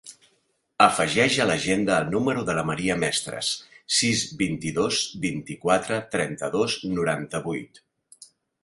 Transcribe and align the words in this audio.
Afegeix 0.85 1.35
a 1.43 1.45
l'agenda 1.49 1.97
el 2.03 2.09
número 2.15 2.45
de 2.47 2.55
la 2.61 2.65
Maria 2.71 2.95
Mestres: 3.03 3.51
sis, 3.99 4.25
vint-i-dos, 4.43 5.03
vint-i-quatre, 5.29 6.03
trenta-dos, 6.19 6.81
noranta-vuit. 6.99 7.85